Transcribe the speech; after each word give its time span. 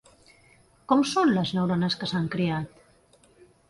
Com 0.93 1.05
són 1.11 1.35
les 1.37 1.53
neurones 1.59 2.01
que 2.01 2.13
s'han 2.13 2.29
creat? 2.39 2.85